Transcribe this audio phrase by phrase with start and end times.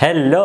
[0.00, 0.42] Hello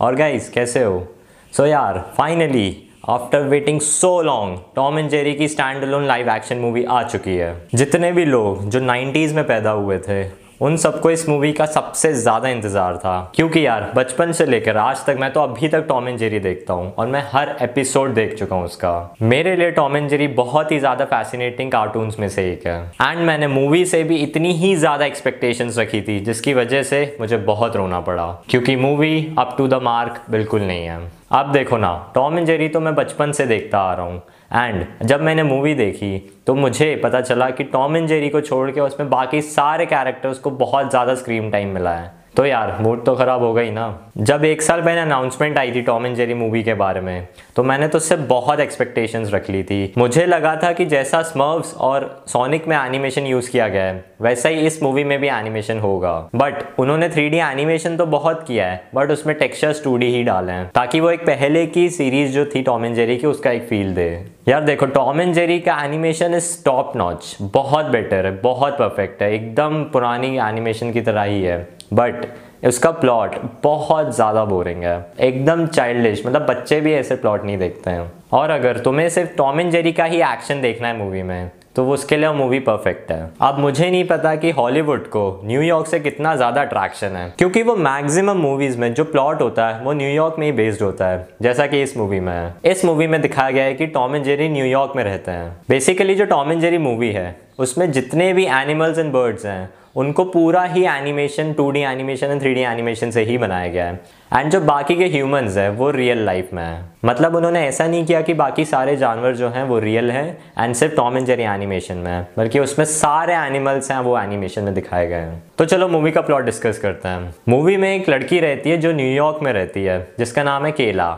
[0.00, 1.06] और guys कैसे हो?
[1.52, 6.56] सो यार finally after waiting so long Tom and Jerry की stand loan live action
[6.56, 10.22] movie आ चुकी है। जितने भी लोग जो 90s में पैदा हुए थे
[10.60, 15.04] उन सबको इस मूवी का सबसे ज़्यादा इंतज़ार था। क्योंकि यार, बचपन से लेकर आज
[15.06, 18.34] तक मैं तो अभी तक टॉम एंड जेरी देखता हूँ और मैं हर एपिसोड देख
[18.38, 18.92] चुका हूँ उसका।
[19.22, 23.20] मेरे लिए टॉम एंड जेरी बहुत ही ज़्यादा फैसिनेटिंग कार्टून्स में से एक है। एंड
[23.26, 27.76] मैंने मूवी से भी इतनी ही ज़्यादा एक्सपेक्टेशंस रखी थी, जिसकी वजह से मुझे बहुत
[27.76, 31.00] रोना पड़ा। क्योंकि movie up to the mark बिल्कुल नहीं है।
[31.32, 34.84] अब देखो ना टॉम एंड जेरी तो मैं बचपन से देखता आ रहा हूँ। एंड
[35.02, 38.80] जब मैंने मूवी देखी तो मुझे पता चला कि टॉम एंड जेरी को छोड़ के
[38.80, 43.14] उसमें बाकी सारे कैरेक्टर्स को बहुत ज़्यादा स्क्रीन टाइम मिला है। तो यार मूड तो
[43.16, 43.86] ख़राब हो गई ना।
[44.18, 47.62] जब एक साल पहले अनाउंसमेंट आई थी टॉम एंड जेरी मूवी के बारे में तो
[47.62, 52.06] मैंने तो उससे बहुत एक्सपेक्टेशंस रख ली थी। मुझे लगा था कि जैसा स्मर्व्स और
[52.28, 56.16] सोनिक में एनिमेशन यूज़ किया गया है, वैसा ही इस मूवी में भी एनिमेशन होगा।
[56.34, 60.70] बट उन्होंने थ्री एनिमेशन तो बहुत किया है बट उसमें टेक्सचर्स टू ही डाले हैं,
[60.74, 63.94] ताकि वो एक पहले की सीरीज़ जो थी टॉम एंड जेरी की, उसका एक फील
[63.94, 64.08] दे।
[64.48, 69.22] यार देखो टॉम एंड जेरी का एनिमेशन इज़ टॉप नॉच बहुत बेटर है, बहुत परफेक्ट
[69.22, 71.58] है, एकदम पुरानी एनिमेशन की तरह ही है।
[71.90, 72.26] बट
[72.66, 77.90] उसका प्लॉट बहुत ज़्यादा बोरिंग है। एकदम चाइल्डिश मतलब बच्चे भी ऐसे प्लॉट नहीं देखते
[77.90, 81.50] हैं। और अगर तुम्हें सिर्फ़ टॉम एंड जेरी का ही एक्शन देखना है मूवी में
[81.76, 85.86] तो वो उसके लिए मूवी परफेक्ट है। अब मुझे नहीं पता कि हॉलीवुड को न्यूयॉर्क
[85.86, 89.92] से कितना ज़्यादा अट्रैक्शन है। क्योंकि वो मैक्सिमम मूवीज़ में जो प्लॉट होता है, वो
[89.92, 93.20] न्यूयॉर्क में ही बेस्ड होता है। जैसा कि इस मूवी में है। इस मूवी में
[93.20, 96.60] दिखाया गया है कि टॉम एंड जेरी न्यूयॉर्क में रहते हैं। बेसिकली जो टॉम एंड
[96.60, 101.70] जेरी मूवी है, उसमें जितने भी एनिमल्स एंड बर्ड्स हैं उनको पूरा ही animation two
[101.70, 104.00] D animation and three D animation से ही बनाया गया है।
[104.36, 108.04] एंड जो बाकी के ह्यूमंस हैं, वो रियल लाइफ में है। मतलब उन्होंने ऐसा नहीं
[108.06, 111.42] किया कि बाकी सारे जानवर जो हैं, वो रियल हैं एंड सिर्फ़ टॉम एंड जेरी
[111.42, 115.64] एनिमेशन में है, बल्कि उसमें सारे एनिमल्स हैं, वो एनिमेशन में दिखाए गए हैं। तो
[115.64, 119.42] चलो मूवी का प्लॉट डिस्कस करते हैं। मूवी में एक लड़की रहती है जो न्यूयॉर्क
[119.42, 121.16] में रहती है, जिसका नाम है केला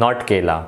[0.00, 0.64] नॉट केला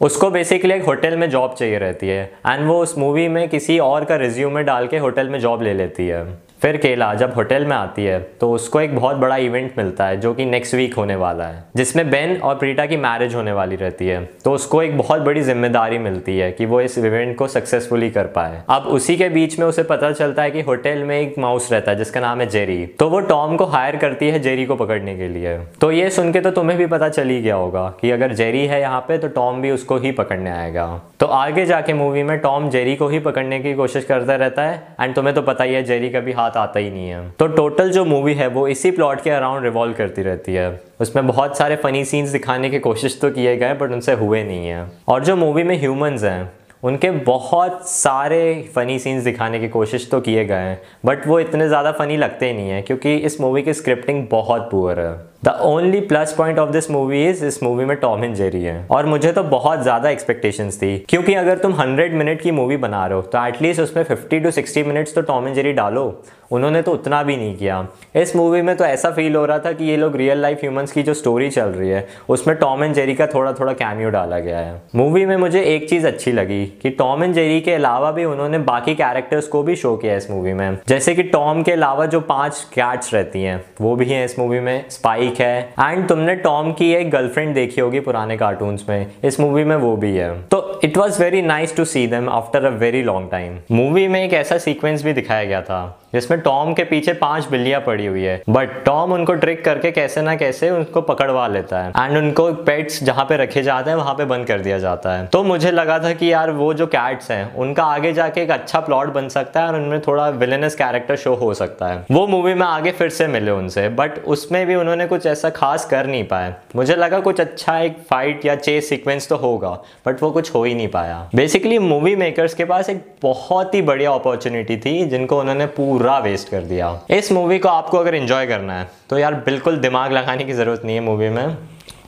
[0.00, 3.78] उसको बेसिकली एक होटल में जॉब चाहिए रहती है एंड वो उस मूवी में किसी
[3.78, 6.24] और का रिज्यूम डाल के होटल में जॉब ले लेती है।
[6.60, 10.16] फिर केला जब होटल में आती है तो उसको एक बहुत बड़ा इवेंट मिलता है,
[10.16, 13.76] जो कि नेक्स्ट वीक होने वाला है, जिसमें बेन और प्रीटा की मैरिज होने वाली
[13.76, 17.48] रहती है। तो उसको एक बहुत बड़ी ज़िम्मेदारी मिलती है कि वो इस इवेंट को
[17.48, 21.18] सक्सेसफुली कर पाए। अब उसी के बीच में उसे पता चलता है कि होटल में
[21.18, 24.38] एक माउस रहता है, जिसका नाम है जेरी तो वो टॉम को हायर करती है
[24.40, 27.40] जेरी को पकड़ने के लिए। तो ये सुन के तो तुम्हें भी पता चल ही
[27.42, 30.86] गया होगा कि अगर जेरी है यहाँ पे तो टॉम भी उसको ही पकड़ने आएगा।
[31.20, 34.82] तो आगे जाके मूवी में टॉम जेरी को ही पकड़ने की कोशिश करता रहता है
[35.00, 37.28] एंड तुम्हें तो पता ही है जेरी का भी हाथ हाथ आता ही नहीं है।
[37.30, 40.68] तो टोटल जो मूवी है, वो इसी प्लॉट के अराउंड रिवॉल्व करती रहती है।
[41.00, 44.66] उसमें बहुत सारे फनी सीन्स दिखाने की कोशिश तो किए गए बट उनसे हुए नहीं
[44.66, 46.50] है। और जो मूवी में ह्यूमंस हैं,
[46.82, 51.68] उनके बहुत सारे फ़नी सीन्स दिखाने की कोशिश तो किए गए हैं बट वो इतने
[51.68, 55.14] ज़्यादा फ़नी लगते ही नहीं है, क्योंकि इस मूवी की स्क्रिप्टिंग बहुत पुअर है।
[55.46, 58.86] The only plus point of this movie is इस मूवी में टॉम एंड जेरी है।
[58.90, 63.06] और मुझे तो बहुत ज़्यादा एक्सपेक्टेशन थी, क्योंकि अगर तुम 100 मिनट की मूवी बना
[63.06, 66.80] रहे हो तो एटलीस्ट उसमें 50 टू 60 मिनट्स तो टॉम एंड जेरी डालो। उन्होंने
[66.82, 67.86] तो उतना भी नहीं किया।
[68.16, 70.92] इस मूवी में तो ऐसा फील हो रहा था कि ये लोग रियल लाइफ ह्यूमंस
[70.92, 74.38] की जो स्टोरी चल रही है, उसमें टॉम एंड जेरी का थोड़ा थोड़ा कैमियो डाला
[74.38, 78.10] गया है। मूवी में मुझे एक चीज़ अच्छी लगी कि टॉम एंड जेरी के अलावा
[78.10, 81.72] भी उन्होंने बाकी कैरेक्टर्स को भी शो किया इस मूवी में। जैसे कि टॉम के
[81.72, 86.06] अलावा जो पाँच कैट्स रहती हैं, वो भी हैं इस मूवी में। स्पाइक है। एंड
[86.08, 90.14] तुमने टॉम की एक गर्लफ्रेंड देखी होगी पुराने कार्टून्स में। इस मूवी में वो भी
[90.16, 94.06] है। तो it was very nice to see them after a very long time movie
[94.08, 98.06] में एक ऐसा सीक्वेंस भी दिखाया गया था, जिसमें टॉम के पीछे पाँच बिल्लियाँ पड़ी
[98.06, 102.16] हुई है। बट टॉम उनको ट्रिक करके कैसे ना कैसे उनको पकड़वा लेता है। एंड
[102.18, 105.42] उनको पेट्स जहाँ पे रखे जाते हैं, वहाँ पे बंद कर दिया जाता है। तो
[105.44, 109.12] मुझे लगा था कि यार वो जो कैट्स हैं, उनका आगे जाके एक अच्छा प्लॉट
[109.12, 112.66] बन सकता है और उनमें थोड़ा विलेनस कैरेक्टर शो हो सकता है। वो मूवी में
[112.66, 116.54] आगे फिर से मिले उनसे बट उसमें भी उन्होंने कुछ ऐसा खास कर नहीं पाया
[116.76, 119.70] मुझे लगा कुछ अच्छा एक फाइट या चेस सिक्वेंस तो होगा
[120.06, 123.82] बट वो कुछ हो ही नहीं पाया। बेसिकली मूवी मेकर्स के पास एक बहुत ही
[123.82, 128.46] बढ़िया अपॉर्चुनिटी थी, जिनको उन्होंने पूरा वेस्ट कर दिया। इस मूवी को आपको अगर इंजॉय
[128.46, 131.56] करना है तो यार बिल्कुल दिमाग लगाने की ज़रूरत नहीं है मूवी में।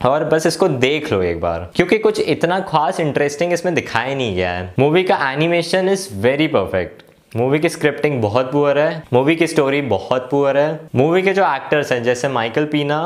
[0.05, 4.35] और बस इसको देख लो एक बार, क्योंकि कुछ इतना खास इंटरेस्टिंग इसमें दिखाया नहीं
[4.35, 7.03] गया है। मूवी का animation is very perfect
[7.35, 11.43] movie की स्क्रिप्टिंग बहुत पुअर है, मूवी की स्टोरी बहुत पुअर है। मूवी के जो
[11.45, 12.97] एक्टर्स हैं, जैसे माइकल पीना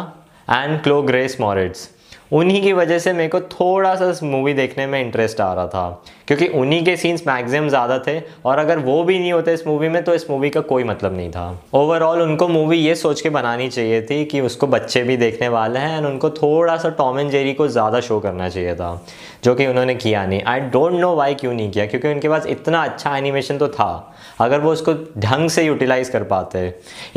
[0.50, 1.90] एंड क्लो ग्रेस मॉरिट्स
[2.34, 6.04] उन्हीं की वजह से मेरे को थोड़ा सा मूवी देखने में इंटरेस्ट आ रहा था।
[6.28, 9.90] क्योंकि उन्हीं के सीन्स मैक्सिमम ज़्यादा थे और अगर वो भी नहीं होते इस मूवी
[9.90, 13.30] में तो इस मूवी का कोई मतलब नहीं था। ओवरऑल उनको मूवी ये सोच के
[13.30, 17.20] बनानी चाहिए थी कि उसको बच्चे भी देखने वाले हैं एंड उनको थोड़ा सा टॉम
[17.20, 19.06] एंड जेरी को ज़्यादा शो करना चाहिए था,
[19.44, 22.48] जो कि उन्होंने किया नहीं। आई डोंट नो वाई क्यों नहीं किया, क्योंकि उनके पास
[22.48, 24.10] इतना अच्छा एनिमेशन तो था।
[24.42, 26.66] अगर वो उसको ढंग से यूटिलाइज कर पाते,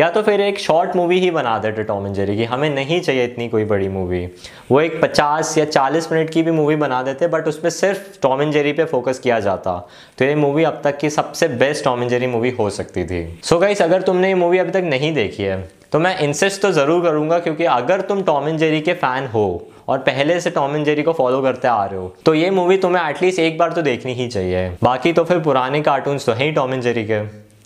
[0.01, 3.01] या तो फिर एक शॉर्ट मूवी ही बना देते टॉम एंड जेरी की, हमें नहीं
[3.01, 4.27] चाहिए इतनी कोई बड़ी मूवी
[4.71, 8.43] वो एक 50 या 40 मिनट की भी मूवी बना देते बट उसमें सिर्फ़ टॉम
[8.43, 9.79] एंड जेरी पे फोकस किया जाता।
[10.19, 13.25] तो ये मूवी अब तक की सबसे best Tom and Jerry movie हो सकती थी।
[13.43, 16.61] सो so गाइस अगर तुमने ये मूवी अभी तक नहीं देखी है तो मैं इंसिस्ट
[16.63, 19.47] तो ज़रूर करूँगा, क्योंकि अगर तुम टॉम एंड जेरी के फ़ैन हो,
[19.89, 22.77] और पहले से टॉम एंड जेरी को फॉलो करते आ रहे हो तो ये मूवी
[22.79, 26.45] तुम्हें एटलीस्ट एक बार तो देखनी ही चाहिए। बाकी तो फिर पुराने कार्टून तो हैं
[26.45, 27.21] ही टॉम एंड जेरी के।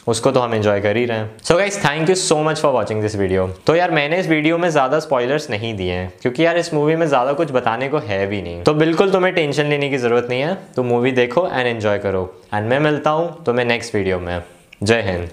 [0.06, 2.73] उसको तो हम एंजॉय कर ही रहे हैं। So guys thank you so much for
[2.73, 6.44] watching this video तो यार, मैंने इस वीडियो में ज़्यादा स्पॉयलर्स नहीं दिए हैं, क्योंकि
[6.44, 9.67] यार, इस मूवी में ज़्यादा कुछ बताने को है भी नहीं। तो बिल्कुल तुम्हें टेंशन
[9.67, 12.25] लेने की ज़रूरत नहीं है। तो मूवी देखो एंड एंजॉय करो।
[12.55, 14.43] एंड मैं मिलता हूँ तुम्हें नेक्स्ट वीडियो में।
[14.82, 15.29] जय हिंद।